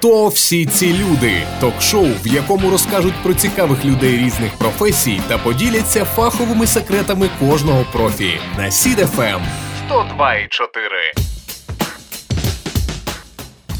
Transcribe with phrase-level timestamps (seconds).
[0.00, 1.46] Хто всі ці люди?
[1.60, 8.40] Ток-шоу, в якому розкажуть про цікавих людей різних професій та поділяться фаховими секретами кожного профі
[8.58, 9.40] на Сід-ФМ
[9.90, 11.29] 102,4.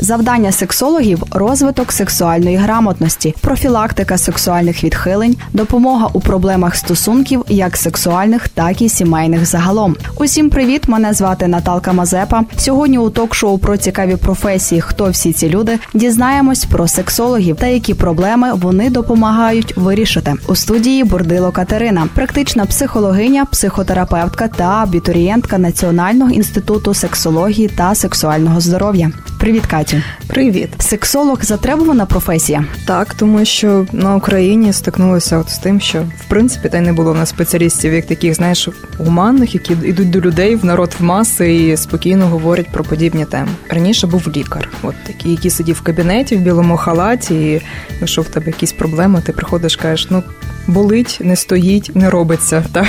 [0.02, 8.82] Завдання сексологів розвиток сексуальної грамотності, профілактика сексуальних відхилень, допомога у проблемах стосунків, як сексуальних, так
[8.82, 9.96] і сімейних загалом.
[10.16, 10.88] Усім привіт!
[10.88, 12.44] Мене звати Наталка Мазепа.
[12.56, 17.94] Сьогодні у ток-шоу про цікаві професії Хто всі ці люди дізнаємось про сексологів та які
[17.94, 20.34] проблеми вони допомагають вирішити.
[20.48, 29.10] У студії Бурдило Катерина, практична психологиня, психотерапевтка та абітурієнтка Національного інституту сексології та сексуального здоров'я.
[29.40, 30.02] Привіт, Катю.
[30.26, 32.64] Привіт, Сексолог затребувана професія.
[32.86, 36.92] так тому що на Україні стикнулися от з тим, що в принципі та й не
[36.92, 38.68] було в нас спеціалістів, як таких, знаєш,
[38.98, 43.48] гуманних, які йдуть до людей в народ в маси і спокійно говорять про подібні теми.
[43.68, 47.62] Раніше був лікар, от такий, який сидів в кабінеті в білому халаті, і
[48.00, 50.22] якщо в тебе якісь проблеми, ти приходиш, кажеш, ну.
[50.66, 52.64] Болить, не стоїть, не робиться.
[52.72, 52.86] Так?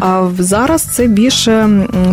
[0.00, 1.68] А зараз це більше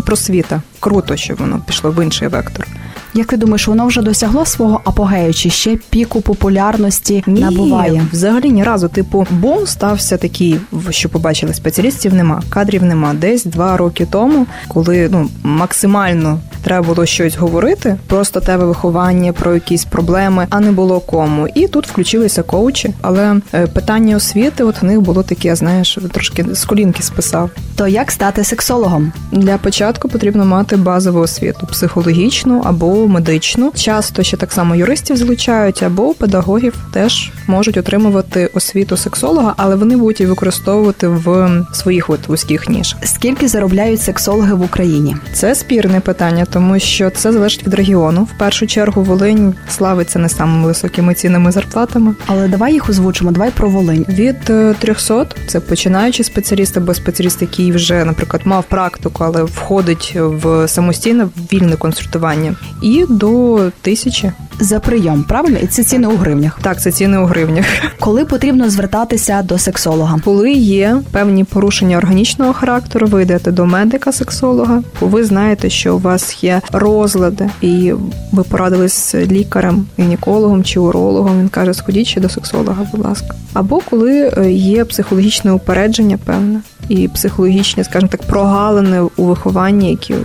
[0.06, 0.62] просвіта.
[0.80, 2.68] Круто, що воно пішло в інший вектор.
[3.16, 8.06] Як ти думаєш, воно вже досягло свого апогею, чи ще піку популярності набуває?
[8.12, 8.88] Взагалі ні разу.
[8.88, 13.14] Типу, бум стався такий, що побачили, спеціалістів нема, кадрів нема.
[13.14, 19.54] Десь два роки тому, коли ну максимально треба було щось говорити, просто тебе виховання, про
[19.54, 21.48] якісь проблеми, а не було кому.
[21.56, 22.94] І тут включилися коучі.
[23.02, 27.50] Але е, питання освіти, от в них було таке, знаєш, трошки з колінки списав.
[27.76, 29.12] То як стати сексологом?
[29.32, 33.72] Для початку потрібно мати базову освіту психологічну або медичну.
[33.76, 39.98] Часто ще так само юристів залучають, або педагогів теж можуть отримувати освіту сексолога, але вони
[39.98, 42.96] будуть її використовувати в своїх от вузьких ніж.
[43.04, 45.16] Скільки заробляють сексологи в Україні?
[45.34, 48.24] Це спірне питання, тому що це залежить від регіону.
[48.24, 52.16] В першу чергу Волинь славиться не самими високими цінами зарплатами.
[52.26, 53.32] Але давай їх озвучимо.
[53.32, 54.06] Давай про Волинь.
[54.10, 60.16] Від е, 300– це починаючий спеціаліст або спеціаліст, який вже, наприклад, мав практику, але входить
[60.16, 64.32] в самостійне вільне консультування, і до тисячі.
[64.60, 65.58] За прийом, правильно?
[65.58, 66.60] І це ціни у гривнях.
[66.62, 67.66] Так, це ціни у гривнях.
[68.00, 70.20] Коли потрібно звертатися до сексолога?
[70.26, 76.44] Коли є певні порушення органічного характеру, ви йдете до медика-сексолога, ви знаєте, що у вас
[76.44, 77.94] є розлади, і
[78.32, 81.40] ви порадились з лікарем, гінекологом чи урологом.
[81.40, 83.36] Він каже, сходіть ще до сексолога, будь ласка.
[83.54, 90.16] Або коли е, є психологічне упередження, певне, і психологічні, скажімо так, прогалини у вихованні, які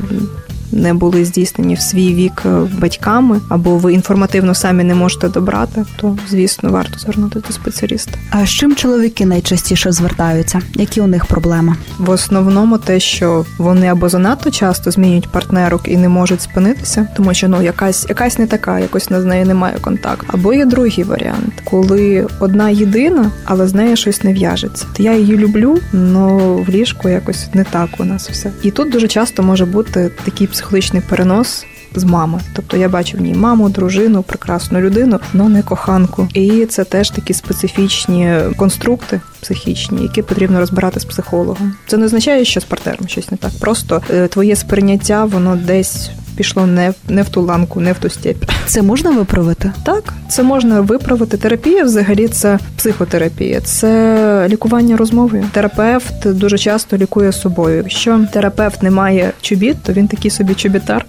[0.73, 2.49] не були здійснені в свій вік е,
[2.79, 8.13] батьками, або ви інформативно самі не можете добрати, то звісно варто звернутися до спеціаліста.
[8.31, 10.61] А з чим чоловіки найчастіше звертаються?
[10.75, 11.77] Які у них проблеми?
[11.99, 17.35] В основному те, що вони або занадто часто змінюють партнерок і не можуть спинитися, тому
[17.35, 20.27] що ну якась якась не така, якось з нею немає контакту.
[20.31, 24.87] Або є другий варіант, коли одна єдина, але з нею щось не в'яжеться.
[24.97, 28.51] То я її люблю, але в ліжку якось не так у нас все.
[28.63, 31.67] І тут дуже часто може бути такий психологічний перенос.
[31.95, 36.29] З мами, тобто я бачу в ній маму, дружину, прекрасну людину, але не коханку.
[36.35, 41.75] І це теж такі специфічні конструкти психічні, які потрібно розбирати з психологом.
[41.87, 43.51] Це не означає, що з партнером щось не так.
[43.61, 48.11] Просто е, твоє сприйняття воно десь пішло не, не в ту ланку, не в ту
[48.11, 48.45] степь.
[48.67, 49.73] Це можна виправити?
[49.85, 51.37] Так, це можна виправити.
[51.37, 55.45] Терапія взагалі це психотерапія, це лікування розмовою.
[55.53, 57.77] Терапевт дуже часто лікує собою.
[57.77, 61.07] Якщо терапевт не має чобіт, то він такий собі чобітар,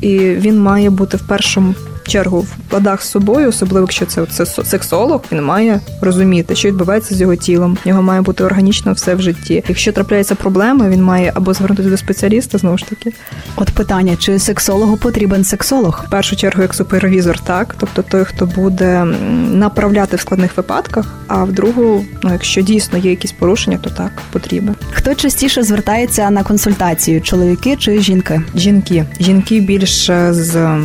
[0.00, 1.74] і він має бути в першому.
[2.12, 7.14] Чергу в ладах з собою, особливо якщо це, це сексолог, він має розуміти, що відбувається
[7.14, 7.78] з його тілом.
[7.84, 9.64] В нього має бути органічно все в житті.
[9.68, 13.12] Якщо трапляються проблеми, він має або звернутися до спеціаліста знову ж таки,
[13.56, 16.04] От питання: чи сексологу потрібен сексолог?
[16.06, 19.04] в першу чергу як супервізор, так, тобто той, хто буде
[19.52, 24.12] направляти в складних випадках, а в другу, ну якщо дійсно є якісь порушення, то так
[24.32, 24.74] потрібен.
[24.92, 27.20] Хто частіше звертається на консультацію?
[27.20, 28.42] Чоловіки чи жінки?
[28.54, 30.78] Жінки, жінки більше з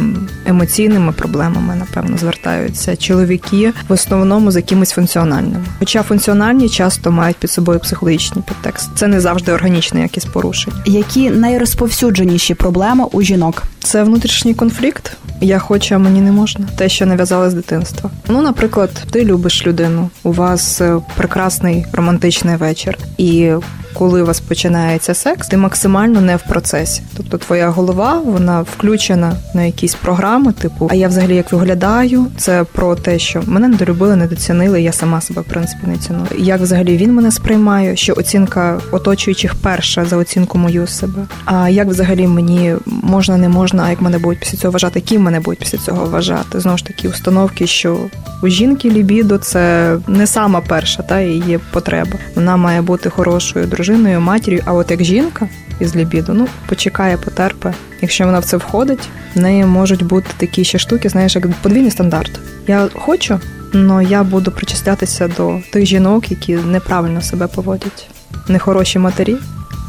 [0.45, 2.95] емоційними проблемами, напевно, звертаються.
[2.95, 5.65] Чоловіки в основному з якимись функціональними.
[5.79, 8.89] Хоча функціональні часто мають під собою психологічний підтекст.
[8.95, 10.77] Це не завжди органічне якісь порушення.
[10.85, 13.63] Які найрозповсюдженіші проблеми у жінок?
[13.79, 15.17] Це внутрішній конфлікт.
[15.41, 16.67] Я хочу, а мені не можна.
[16.77, 18.09] Те, що нав'язали з дитинства.
[18.27, 23.51] Ну, наприклад, ти любиш людину, у вас е, прекрасний романтичний вечір, і
[23.97, 27.01] коли у вас починається секс, ти максимально не в процесі.
[27.17, 32.25] Тобто твоя голова вона включена на якісь програми, типу, а я взагалі як виглядаю.
[32.37, 36.27] Це про те, що мене недолюбили, недоцінили, я сама себе в принципі не ціную.
[36.37, 41.25] Як взагалі він мене сприймає, що оцінка оточуючих перша за оцінку мою себе.
[41.45, 45.21] А як взагалі мені можна, не можна, а як мене будуть після цього вважати, ким
[45.21, 46.59] мене будуть після цього вважати?
[46.59, 47.97] Знову ж таки, установки, що
[48.43, 52.13] у жінки лібідо це не сама перша, та її потреба.
[52.35, 54.61] Вона має бути хорошою дружиною, матір'ю.
[54.65, 55.47] А от як жінка
[55.79, 56.33] із лібіду.
[56.33, 57.73] ну почекає, потерпе.
[58.01, 61.91] Якщо вона в це входить, в неї можуть бути такі ще штуки, знаєш, як подвійний
[61.91, 62.39] стандарт.
[62.67, 63.39] Я хочу,
[63.73, 68.09] але я буду причислятися до тих жінок, які неправильно себе поводять.
[68.47, 69.35] Нехороші матері,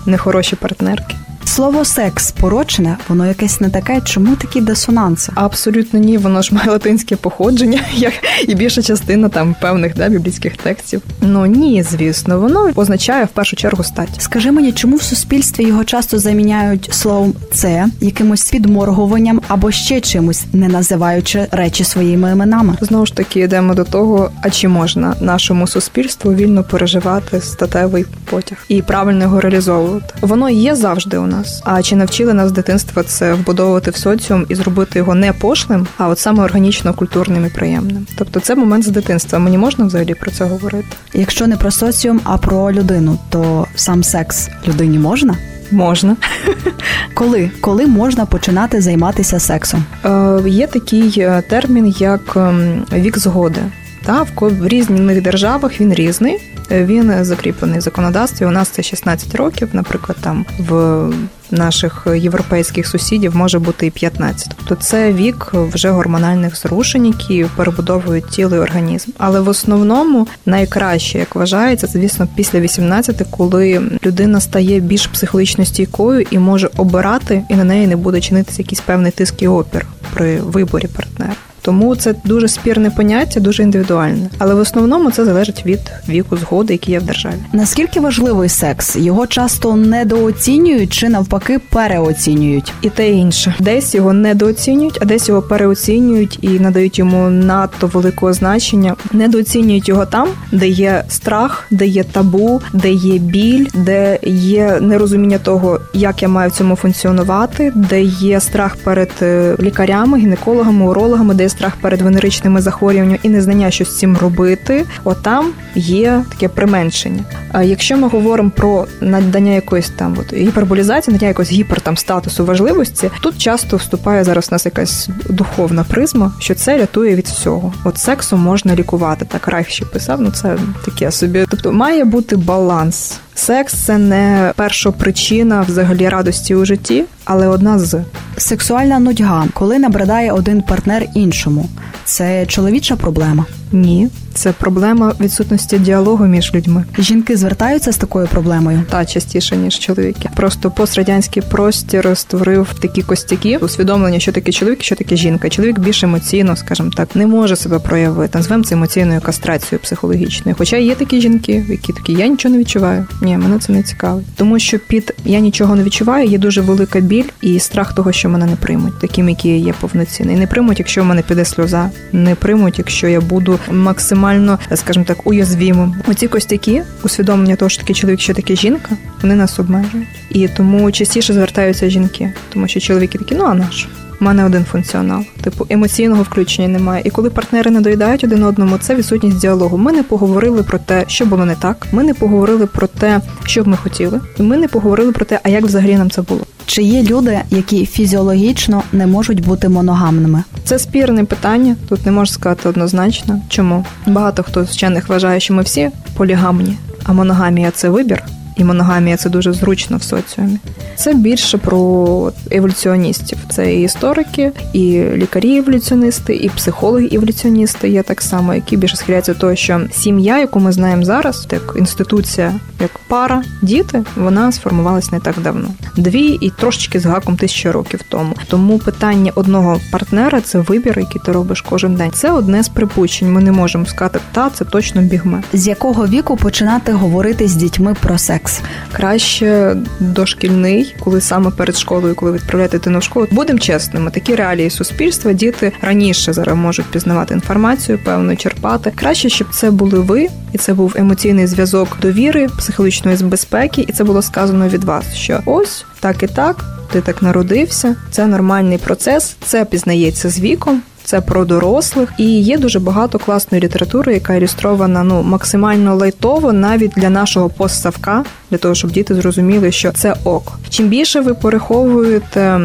[0.06, 1.14] нехороші партнерки.
[1.58, 4.00] Слово секс порочне, воно якесь не таке.
[4.04, 5.32] Чому такі дисонанси?
[5.34, 8.12] Абсолютно ні, воно ж має латинське походження, як
[8.48, 11.02] і більша частина там певних да, біблійських текстів.
[11.20, 14.08] Ну ні, звісно, воно означає в першу чергу стать.
[14.18, 20.44] Скажи мені, чому в суспільстві його часто заміняють словом це якимось підморгуванням або ще чимось,
[20.52, 22.76] не називаючи речі своїми іменами?
[22.80, 28.58] Знову ж таки, йдемо до того, а чи можна нашому суспільству вільно переживати статевий потяг
[28.68, 30.14] і правильно його реалізовувати?
[30.20, 31.62] Воно є завжди у нас нас.
[31.64, 35.86] А чи навчили нас з дитинства це вбудовувати в соціум і зробити його не пошлим,
[35.98, 38.06] а от саме органічно культурним і приємним?
[38.18, 39.38] Тобто це момент з дитинства.
[39.38, 40.88] Мені можна взагалі про це говорити?
[41.14, 45.36] Якщо не про соціум, а про людину, то сам секс людині можна?
[45.70, 46.16] Можна.
[47.14, 49.84] Коли Коли можна починати займатися сексом?
[50.04, 53.60] Е, Є такий е, термін, як ем, вік згоди.
[54.04, 56.38] Та в різних державах він різний.
[56.70, 58.46] Він закріплений в законодавстві.
[58.46, 61.10] У нас це 16 років, наприклад, там в
[61.50, 64.50] наших європейських сусідів може бути і 15.
[64.56, 69.10] Тобто це вік вже гормональних зрушень, які перебудовують тіло і організм.
[69.18, 76.26] Але в основному найкраще, як вважається, звісно, після 18, коли людина стає більш психологічно стійкою
[76.30, 80.40] і може обирати, і на неї не буде чинитися якийсь певний тиск і опір при
[80.40, 81.34] виборі партнера.
[81.68, 84.30] Тому це дуже спірне поняття, дуже індивідуальне.
[84.38, 87.34] Але в основному це залежить від віку згоди, який є в державі.
[87.52, 88.96] Наскільки важливий секс?
[88.96, 92.72] Його часто недооцінюють чи навпаки переоцінюють?
[92.82, 93.54] І те і інше.
[93.60, 98.96] Десь його недооцінюють, а десь його переоцінюють і надають йому надто великого значення.
[99.12, 105.38] Недооцінюють його там, де є страх, де є табу, де є біль, де є нерозуміння
[105.38, 111.34] того, як я маю в цьому функціонувати, де є страх перед е, лікарями, гінекологами, урологами,
[111.34, 117.24] де страх перед венеричними захворюваннями і незнання, що з цим робити, отам є таке применшення.
[117.52, 122.44] А якщо ми говоримо про надання якоїсь там от гіперболізації, надання якогось гіпер там статусу
[122.44, 127.72] важливості, тут часто вступає зараз у нас якась духовна призма, що це рятує від всього.
[127.84, 129.24] От сексу можна лікувати.
[129.24, 131.46] Так Райх ще писав, ну це таке собі.
[131.50, 133.20] Тобто має бути баланс.
[133.38, 138.00] Секс це не перша причина взагалі радості у житті, але одна з
[138.36, 141.68] сексуальна нудьга, коли набридає один партнер іншому.
[142.04, 143.46] Це чоловіча проблема.
[143.72, 146.84] Ні, це проблема відсутності діалогу між людьми.
[146.98, 150.30] Жінки звертаються з такою проблемою та частіше ніж чоловіки.
[150.36, 155.48] Просто пострадянський простір створив такі костяки, усвідомлення, що таке чоловік, що таке жінка.
[155.50, 158.38] Чоловік більш емоційно, скажімо так, не може себе проявити.
[158.38, 160.56] Назвемо це емоційною кастрацією психологічною.
[160.58, 163.06] Хоча є такі жінки, які такі я нічого не відчуваю.
[163.22, 164.26] Ні, мене це не цікавить.
[164.36, 168.28] Тому що під я нічого не відчуваю, є дуже велика біль і страх того, що
[168.28, 170.36] мене не приймуть, таким, які я є повноцінний.
[170.36, 175.26] Не приймуть, якщо в мене піде сльоза, не приймуть, якщо я буду максимально, скажімо так,
[175.26, 175.94] уязвимим.
[176.06, 180.08] Оці костяки, усвідомлення того, що таке чоловік, що таке жінка, вони нас обмежують.
[180.30, 183.88] І тому частіше звертаються жінки, тому що чоловіки такі, ну а наш.
[184.20, 187.02] Мене один функціонал, типу емоційного включення немає.
[187.04, 189.78] І коли партнери не доїдають один одному, це відсутність діалогу.
[189.78, 191.86] Ми не поговорили про те, що було не так.
[191.92, 195.40] Ми не поговорили про те, що б ми хотіли, і ми не поговорили про те,
[195.42, 196.40] а як взагалі нам це було.
[196.66, 200.42] Чи є люди, які фізіологічно не можуть бути моногамними?
[200.64, 201.76] Це спірне питання.
[201.88, 203.40] Тут не можу сказати однозначно.
[203.48, 208.22] Чому багато хто з вчених вважає, що ми всі полігамні, а моногамія це вибір
[208.58, 210.58] і моногамія це дуже зручно в соціумі.
[210.96, 213.38] Це більше про еволюціоністів.
[213.50, 219.54] Це і історики, і лікарі-еволюціоністи, і психологи-еволюціоністи є так само, які більше схиляються до того,
[219.54, 225.34] що сім'я, яку ми знаємо зараз, як інституція, як пара, діти, вона сформувалась не так
[225.40, 225.68] давно.
[225.96, 228.34] Дві і трошечки з гаком тисячі років тому.
[228.48, 232.10] Тому питання одного партнера це вибір, який ти робиш кожен день.
[232.12, 233.32] Це одне з припущень.
[233.32, 235.42] Ми не можемо сказати, та це точно бігме.
[235.52, 238.60] З якого віку починати говорити з дітьми про секс?
[238.92, 243.26] Краще дошкільний, коли саме перед школою, коли відправляєте дитину в школу.
[243.30, 248.92] Будемо чесними, такі реалії суспільства діти раніше зараз можуть пізнавати інформацію, певну черпати спати.
[248.94, 254.04] Краще, щоб це були ви, і це був емоційний зв'язок довіри, психологічної безпеки, і це
[254.04, 256.64] було сказано від вас, що ось так і так.
[256.92, 260.82] Ти так народився, це нормальний процес, це пізнається з віком.
[261.04, 266.92] Це про дорослих, і є дуже багато класної літератури, яка ілюстрована ну максимально лайтово, навіть
[266.96, 270.58] для нашого постсавка, для того, щоб діти зрозуміли, що це ок.
[270.68, 272.60] Чим більше ви переховуєте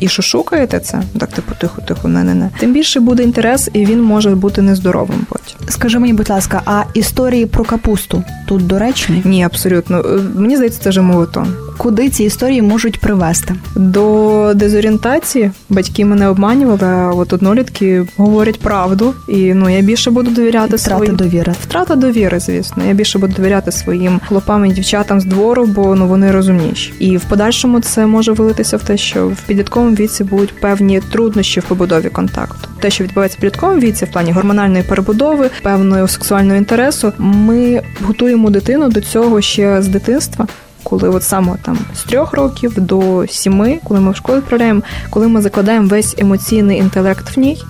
[0.00, 3.86] і шукаєте це, так типу тихо, тихо, не не не тим більше буде інтерес, і
[3.86, 5.26] він може бути нездоровим.
[5.28, 9.22] Потім скажи мені, будь ласка, а історії про капусту тут доречні?
[9.24, 9.98] Ні, абсолютно.
[9.98, 11.54] Е, мені здається, це вже мовитон.
[11.76, 13.54] Куди ці історії можуть привести?
[13.76, 20.30] До дезорієнтації батьки мене обманювали, а от однолітки говорять правду, і ну я більше буду
[20.30, 21.16] довіряти Втрата своїм...
[21.16, 21.54] довіри.
[21.62, 22.84] Втрата довіри, звісно.
[22.88, 26.92] Я більше буду довіряти своїм хлопам і дівчатам з двору, бо ну вони розумніші.
[26.98, 31.60] І в подальшому це може вилитися в те, що в підлітковому віці будуть певні труднощі
[31.60, 32.68] в побудові контакту.
[32.80, 38.50] Те, що відбувається в підлітковому віці, в плані гормональної перебудови, певного сексуального інтересу, ми готуємо
[38.50, 40.46] дитину до цього ще з дитинства
[40.84, 45.28] коли от саме там з трьох років до сіми, коли ми в школу відправляємо, коли
[45.28, 47.62] ми закладаємо весь емоційний інтелект в ній,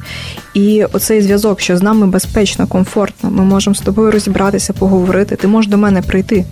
[0.55, 5.37] і оцей зв'язок, що з нами безпечно, комфортно, ми можемо з тобою розібратися, поговорити.
[5.37, 6.45] Ти можеш до мене прийти,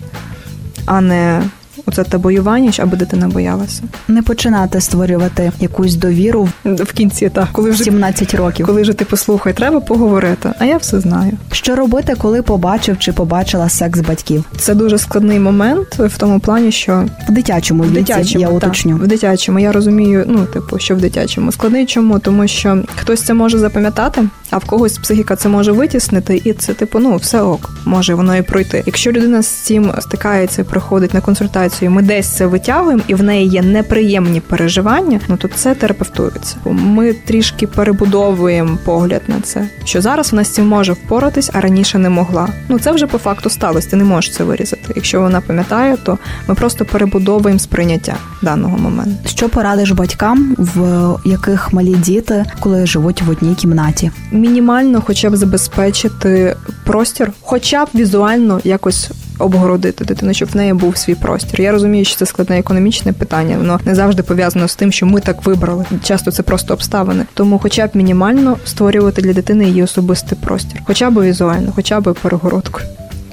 [0.85, 1.43] а не
[1.85, 3.83] оце те боювання, аби дитина боялася.
[4.07, 8.65] Не починати створювати якусь довіру в кінці, так коли вже 17 років.
[8.65, 10.49] Коли вже ти послухай, треба поговорити.
[10.59, 11.31] А я все знаю.
[11.51, 14.43] Що робити, коли побачив чи побачила секс батьків?
[14.57, 18.95] Це дуже складний момент в тому плані, що в дитячому в дитячому, я уточню.
[18.95, 19.59] в дитячому.
[19.59, 21.85] Я розумію, ну типу, що в дитячому складний.
[21.85, 22.19] Чому?
[22.19, 24.21] Тому що хтось це може запам'ятати,
[24.53, 28.35] а в когось психіка це може витіснити, і це типу, ну все ок, може воно
[28.35, 28.83] і пройти.
[28.85, 33.47] Якщо людина з цим стикається, приходить на консультацію ми десь це витягуємо, і в неї
[33.47, 36.55] є неприємні переживання, ну то це терапевтується.
[36.65, 41.97] Ми трішки перебудовуємо погляд на це, що зараз вона з цим може впоратись, а раніше
[41.97, 42.49] не могла.
[42.69, 43.89] Ну це вже по факту сталося.
[43.89, 44.93] Ти не можеш це вирізати.
[44.95, 46.17] Якщо вона пам'ятає, то
[46.47, 49.29] ми просто перебудовуємо сприйняття даного моменту.
[49.29, 54.11] Що порадиш батькам, в яких малі діти, коли живуть в одній кімнаті?
[54.43, 60.97] Мінімально, хоча б забезпечити простір, хоча б візуально якось обгородити дитину, щоб в неї був
[60.97, 61.61] свій простір.
[61.61, 65.21] Я розумію, що це складне економічне питання, воно не завжди пов'язано з тим, що ми
[65.21, 65.85] так вибрали.
[66.03, 67.25] Часто це просто обставини.
[67.33, 72.13] Тому, хоча б мінімально створювати для дитини її особистий простір, хоча б візуально, хоча б
[72.21, 72.85] перегородкою.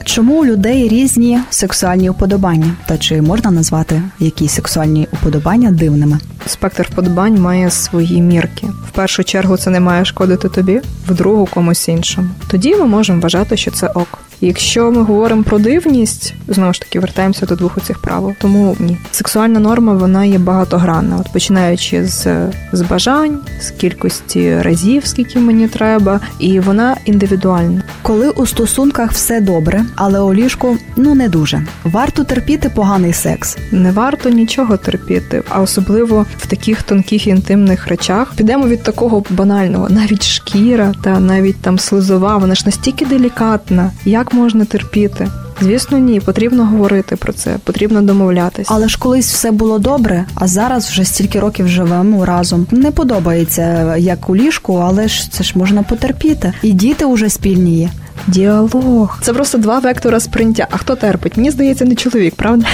[0.05, 2.73] Чому у людей різні сексуальні уподобання?
[2.87, 6.19] Та чи можна назвати якісь сексуальні уподобання дивними?
[6.47, 8.67] Спектр вподобань має свої мірки.
[8.89, 12.29] В першу чергу це не має шкодити тобі, в другу комусь іншому.
[12.51, 14.19] Тоді ми можемо вважати, що це ок.
[14.41, 18.33] Якщо ми говоримо про дивність, знову ж таки вертаємося до двох оцих правил.
[18.41, 25.07] Тому ні, сексуальна норма вона є багатогранна, от починаючи з, з бажань, з кількості разів,
[25.07, 27.83] скільки мені треба, і вона індивідуальна.
[28.03, 31.63] Коли у стосунках все добре, але у ліжку ну не дуже.
[31.85, 33.59] Варто терпіти поганий секс.
[33.73, 38.33] Не варто нічого терпіти, а особливо в таких тонких інтимних речах.
[38.37, 43.91] Підемо від такого банального, навіть шкіра та навіть там слизова, вона ж настільки делікатна.
[44.05, 45.29] Як можна терпіти?
[45.61, 48.75] Звісно, ні, потрібно говорити про це, потрібно домовлятися.
[48.75, 52.67] Але ж колись все було добре, а зараз вже стільки років живемо разом.
[52.71, 56.53] Не подобається як у ліжку, але ж це ж можна потерпіти.
[56.63, 57.91] І діти вже спільні є.
[58.27, 59.19] Діалог.
[59.23, 60.67] Це просто два вектора сприйняття.
[60.71, 61.37] А хто терпить?
[61.37, 62.67] Мені здається, не чоловік, правда?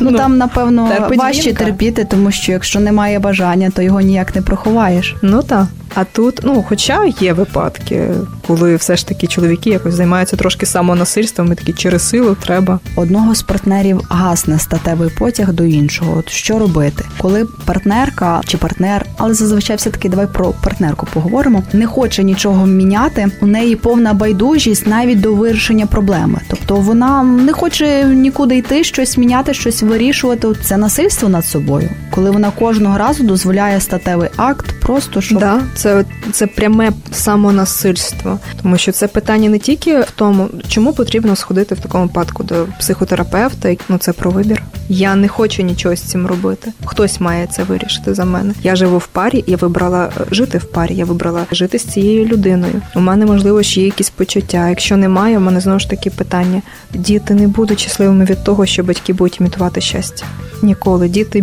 [0.00, 4.42] Ну, ну там, напевно, важче терпіти, тому що якщо немає бажання, то його ніяк не
[4.42, 5.16] проховаєш.
[5.22, 5.66] Ну так.
[5.94, 8.10] А тут, ну, хоча є випадки,
[8.46, 12.80] коли все ж таки чоловіки якось займаються трошки самонасильством, і такі через силу треба.
[12.96, 16.18] Одного з партнерів гасне статевий потяг до іншого.
[16.18, 21.62] От що робити, коли партнерка чи партнер, але зазвичай все таки давай про партнерку поговоримо,
[21.72, 23.26] не хоче нічого міняти.
[23.40, 26.40] У неї повна байдужість навіть до вирішення проблеми.
[26.48, 30.48] Тобто вона не хоче нікуди йти, щось міняти, щось вирішувати.
[30.62, 35.38] Це насильство над собою, коли вона кожного разу дозволяє статевий акт, просто щоб...
[35.38, 41.36] Да, це це пряме самонасильство, тому що це питання не тільки в тому, чому потрібно
[41.36, 44.62] сходити в такому випадку до психотерапевта, ну це про вибір.
[44.88, 46.72] Я не хочу нічого з цим робити.
[46.84, 48.54] Хтось має це вирішити за мене.
[48.62, 50.94] Я живу в парі, я вибрала е, жити в парі.
[50.94, 52.82] Я вибрала жити з цією людиною.
[52.94, 54.68] У мене можливо ще є якісь почуття.
[54.68, 56.62] Якщо немає, у мене знову ж таки питання:
[56.94, 60.26] діти не будуть щасливими від того, що батьки будуть імітувати щастя.
[60.62, 61.40] Ніколи діти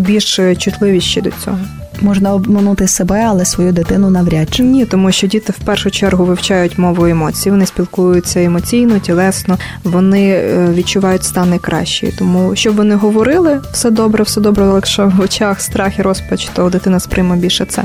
[0.64, 1.60] більш чутливіші до цього.
[2.02, 6.26] Можна обманути себе, але свою дитину навряд чи ні, тому що діти в першу чергу
[6.26, 7.52] вивчають мову емоцій.
[7.52, 12.14] Вони спілкуються емоційно, тілесно, вони е, відчувають стани кращі.
[12.18, 16.50] Тому щоб вони говорили все добре, все добре, але якщо в очах страх і розпач,
[16.54, 17.84] то дитина сприйме більше це.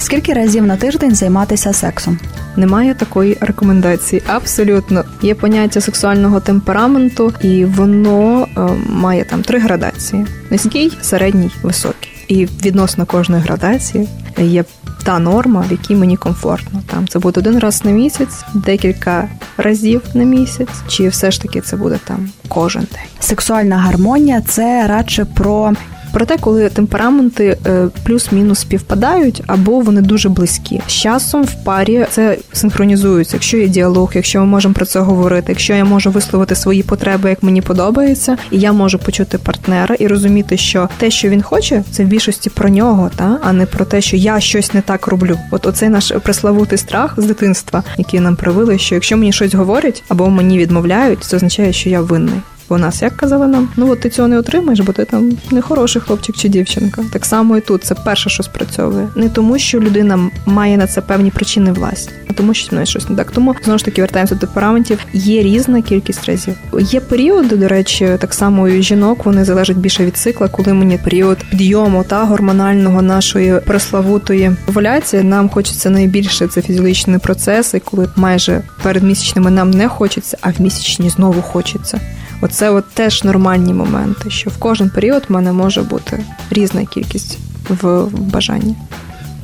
[0.00, 2.18] Скільки разів на тиждень займатися сексом?
[2.56, 4.22] Немає такої рекомендації.
[4.26, 12.10] Абсолютно є поняття сексуального темпераменту, і воно е, має там три градації: низький, середній, високий.
[12.28, 14.64] І відносно кожної градації є
[15.04, 16.82] та норма, в якій мені комфортно.
[16.86, 21.60] Там це буде один раз на місяць, декілька разів на місяць, чи все ж таки
[21.60, 23.10] це буде там кожен день.
[23.20, 25.72] Сексуальна гармонія це радше про
[26.12, 30.80] Проте, коли темпераменти е, плюс-мінус співпадають, або вони дуже близькі.
[30.86, 33.36] З часом в парі це синхронізується.
[33.36, 37.30] Якщо є діалог, якщо ми можемо про це говорити, якщо я можу висловити свої потреби,
[37.30, 41.82] як мені подобається, і я можу почути партнера і розуміти, що те, що він хоче,
[41.90, 45.06] це в більшості про нього, та а не про те, що я щось не так
[45.06, 45.38] роблю.
[45.50, 50.02] От оцей наш преславутий страх з дитинства, який нам привили, що якщо мені щось говорять
[50.08, 52.40] або мені відмовляють, це означає, що я винний.
[52.70, 55.60] Бо нас як казали нам, ну от ти цього не отримаєш, бо ти там не
[55.60, 57.04] хороший хлопчик чи дівчинка.
[57.12, 59.08] Так само і тут це перше, що спрацьовує.
[59.14, 63.08] Не тому, що людина має на це певні причини власні, а тому, що мною щось
[63.08, 63.30] не так.
[63.30, 64.98] Тому знову ж таки вертаємося до темпераментів.
[65.12, 66.54] Є різна кількість разів.
[66.80, 70.98] Є періоди, до речі, так само і жінок вони залежать більше від цикла, коли мені
[70.98, 78.62] період підйому та гормонального нашої преславутої овуляції, Нам хочеться найбільше це фізіологічні процеси, коли майже
[78.82, 82.00] перед місячними нам не хочеться, а в місячні знову хочеться.
[82.40, 87.38] Оце от теж нормальні моменти, що в кожен період в мене може бути різна кількість
[87.68, 88.76] в бажанні.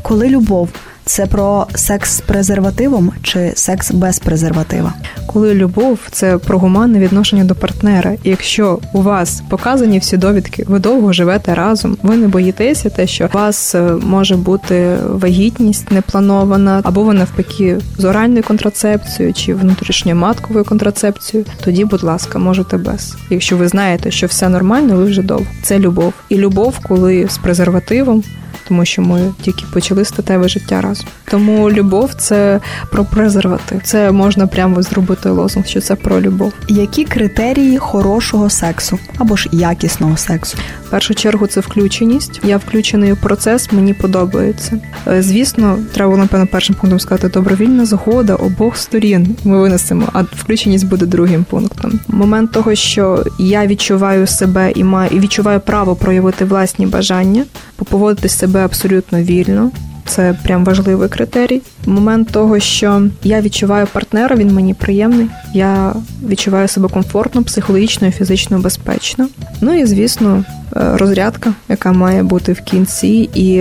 [0.02, 0.68] Коли любов
[1.06, 4.92] це про секс з презервативом чи секс без презерватива?
[5.26, 8.12] Коли любов це про гуманне відношення до партнера.
[8.24, 13.06] І якщо у вас показані всі довідки, ви довго живете разом, ви не боїтеся те,
[13.06, 19.54] що у вас е, може бути вагітність непланована, або ви навпаки з оральною контрацепцією чи
[19.54, 23.16] внутрішньоматковою контрацепцією, тоді, будь ласка, можете без.
[23.30, 25.46] Якщо ви знаєте, що все нормально, ви вже довго.
[25.62, 26.12] Це любов.
[26.28, 28.22] І любов, коли з презервативом
[28.68, 31.06] тому що ми тільки почали статеве життя разом.
[31.24, 33.80] Тому любов це про презерватив.
[33.84, 36.52] Це можна прямо зробити лозунг, що це про любов.
[36.68, 40.58] Які критерії хорошого сексу або ж якісного сексу?
[40.86, 42.40] В першу чергу це включеність.
[42.44, 44.80] Я включений у процес, мені подобається.
[45.08, 49.36] Е, звісно, треба напевно першим пунктом сказати добровільна згода обох сторін.
[49.44, 52.00] Ми винесемо, а включеність буде другим пунктом.
[52.08, 57.44] Момент того, що я відчуваю себе і маю і відчуваю право проявити власні бажання,
[57.84, 59.70] поводити себе абсолютно вільно.
[60.06, 61.62] Це прям важливий критерій.
[61.86, 65.26] Момент того, що я відчуваю партнера, він мені приємний.
[65.54, 65.94] Я
[66.28, 69.28] відчуваю себе комфортно, психологічно і фізично безпечно.
[69.60, 70.44] Ну і звісно,
[70.76, 73.60] е, розрядка, яка має бути в кінці, і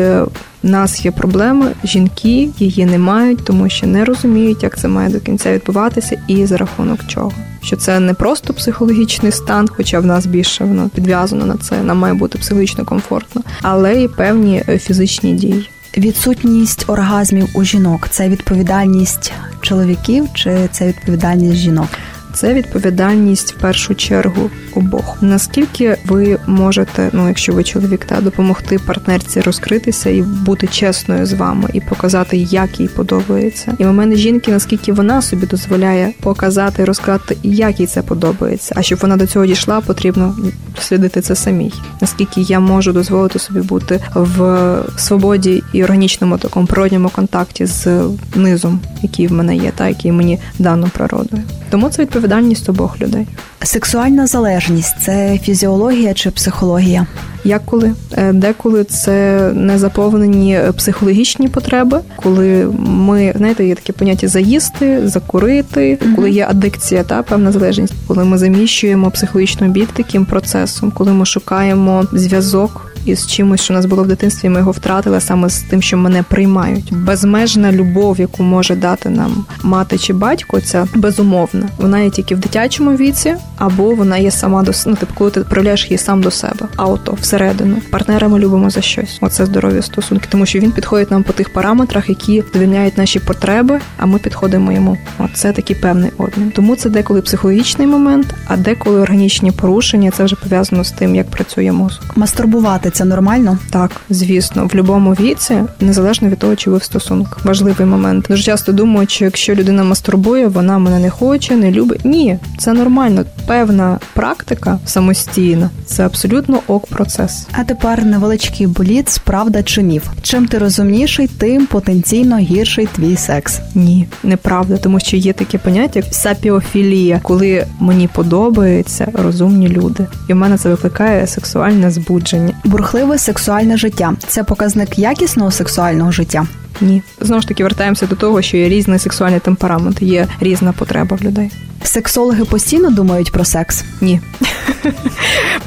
[0.63, 1.65] в нас є проблеми.
[1.83, 6.45] Жінки її не мають, тому що не розуміють, як це має до кінця відбуватися, і
[6.45, 7.31] за рахунок чого.
[7.65, 11.97] Що це не просто психологічний стан, хоча в нас більше воно підв'язано на це, нам
[11.97, 15.69] має бути психологічно комфортно, але і певні е, фізичні дії.
[15.97, 21.87] Відсутність оргазмів у жінок це відповідальність чоловіків чи це відповідальність жінок?
[22.33, 25.17] Це відповідальність в першу чергу обох.
[25.21, 31.33] Наскільки ви можете, ну якщо ви чоловік, та допомогти партнерці розкритися і бути чесною з
[31.33, 33.73] вами, і показати, як їй подобається.
[33.79, 38.75] І у мене жінки, наскільки вона собі дозволяє показати, розказати, як їй це подобається.
[38.77, 40.35] А щоб вона до цього дійшла, потрібно
[40.75, 41.73] дослідити це самій.
[42.01, 47.87] Наскільки я можу дозволити собі бути в свободі і органічному такому природньому контакті з
[48.35, 51.43] низом, який в мене є, та який мені дано природою.
[51.69, 53.27] Тому це відповідальність обох людей.
[53.63, 54.64] Сексуальна залежність
[55.01, 57.05] це фізіологія чи психологія?
[57.43, 65.07] Як коли е, деколи це незаповнені психологічні потреби, коли ми знаєте, є таке поняття заїсти,
[65.07, 66.15] закурити, mm-hmm.
[66.15, 71.25] коли є адикція, та певна залежність, коли ми заміщуємо психологічну біль таким процесом, коли ми
[71.25, 75.61] шукаємо зв'язок із чимось, що у нас було в дитинстві, ми його втратили саме з
[75.61, 76.93] тим, що мене приймають.
[76.93, 81.69] Безмежна любов, яку може дати нам мати чи батько, ця безумовна.
[81.77, 85.39] Вона є тільки в дитячому віці, або вона є сама до ну, типу, коли ти
[85.41, 87.77] проявляєш її сам до себе, ауто всередину.
[87.91, 89.17] Партнера ми любимо за щось.
[89.21, 93.79] Оце здорові стосунки, тому що він підходить нам по тих параметрах, які задовільняють наші потреби,
[93.97, 94.97] а ми підходимо йому.
[95.17, 96.51] Оце такий певний обмін.
[96.55, 100.11] Тому це деколи психологічний момент, а деколи органічні порушення.
[100.11, 102.03] Це вже пов'язано з тим, як працює мозок.
[102.15, 103.57] Мастурбувати це нормально?
[103.69, 107.45] Так, звісно, в будь-якому віці, незалежно від того, чи ви в стосунках.
[107.45, 108.25] Важливий момент.
[108.29, 112.05] Дуже часто думають, що якщо людина мастурбує, вона мене не хоче, не любить.
[112.05, 113.25] Ні, це нормально.
[113.47, 117.47] Певна практика самостійна це абсолютно ок процес.
[117.51, 120.07] А тепер невеличкий боліт, правда чи міф.
[120.21, 123.59] Чим ти розумніший, тим потенційно гірший твій секс.
[123.75, 130.33] Ні, неправда, тому що є таке поняття як сапіофілія, коли мені подобаються розумні люди, і
[130.33, 132.53] в мене це викликає сексуальне збудження
[132.85, 136.47] Бурхливе сексуальне життя це показник якісного сексуального життя.
[136.81, 141.17] Ні, знову ж таки вертаємося до того, що є різний сексуальний темперамент, є різна потреба
[141.21, 141.51] в людей.
[141.83, 143.83] Сексологи постійно думають про секс.
[144.01, 144.19] Ні.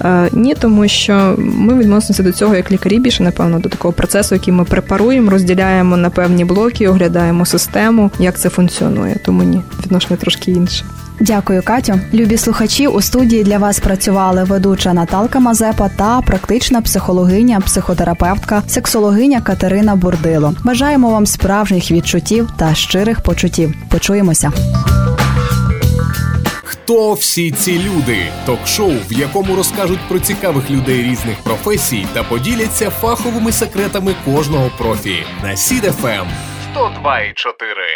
[0.04, 4.34] Е, Ні, тому що ми відносимося до цього як лікарі більше, напевно, до такого процесу,
[4.34, 9.16] який ми препаруємо, розділяємо на певні блоки, оглядаємо систему, як це функціонує.
[9.24, 10.84] Тому ні, відношення трошки інше.
[11.20, 12.00] Дякую, Катю.
[12.14, 12.86] Любі слухачі.
[12.86, 20.54] У студії для вас працювали ведуча Наталка Мазепа та практична психологиня, психотерапевтка, сексологиня Катерина Бурдило.
[20.64, 23.74] Бажаємо вам справжніх відчуттів та щирих почуттів.
[23.90, 24.52] Почуємося.
[26.64, 28.18] Хто всі ці люди?
[28.46, 35.16] Ток-шоу, в якому розкажуть про цікавих людей різних професій та поділяться фаховими секретами кожного профі
[35.42, 36.26] на Сід ФМ
[36.74, 37.88] 102,4.